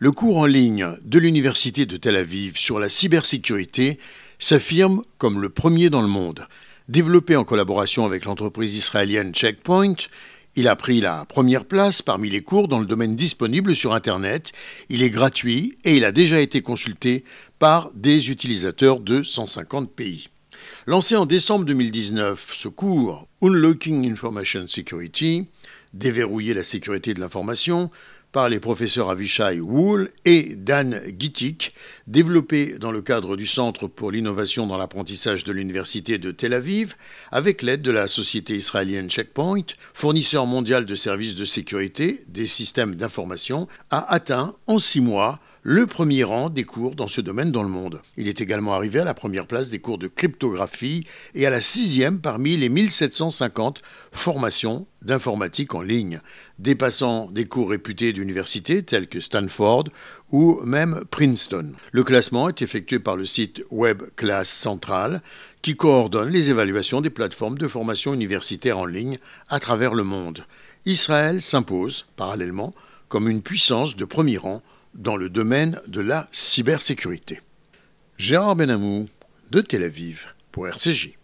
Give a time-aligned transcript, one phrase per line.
[0.00, 3.98] Le cours en ligne de l'Université de Tel Aviv sur la cybersécurité
[4.38, 6.46] s'affirme comme le premier dans le monde.
[6.88, 9.96] Développé en collaboration avec l'entreprise israélienne Checkpoint,
[10.54, 14.52] il a pris la première place parmi les cours dans le domaine disponible sur Internet.
[14.88, 17.24] Il est gratuit et il a déjà été consulté
[17.58, 20.28] par des utilisateurs de 150 pays.
[20.86, 25.46] Lancé en décembre 2019, ce cours Unlocking Information Security,
[25.92, 27.90] déverrouiller la sécurité de l'information,
[28.32, 31.74] par les professeurs Avishai Wool et Dan Gittik,
[32.06, 36.94] développé dans le cadre du Centre pour l'innovation dans l'apprentissage de l'Université de Tel Aviv,
[37.32, 42.94] avec l'aide de la société israélienne Checkpoint, fournisseur mondial de services de sécurité des systèmes
[42.96, 45.40] d'information, a atteint en six mois
[45.70, 48.00] le premier rang des cours dans ce domaine dans le monde.
[48.16, 51.60] Il est également arrivé à la première place des cours de cryptographie et à la
[51.60, 56.20] sixième parmi les 1750 formations d'informatique en ligne,
[56.58, 59.84] dépassant des cours réputés d'universités tels que Stanford
[60.30, 61.74] ou même Princeton.
[61.92, 65.20] Le classement est effectué par le site Web Class Central
[65.60, 69.18] qui coordonne les évaluations des plateformes de formation universitaire en ligne
[69.50, 70.46] à travers le monde.
[70.86, 72.72] Israël s'impose, parallèlement,
[73.10, 74.62] comme une puissance de premier rang
[74.94, 77.40] dans le domaine de la cybersécurité.
[78.16, 79.08] Gérard Benamou
[79.50, 81.17] de Tel Aviv pour RCJ.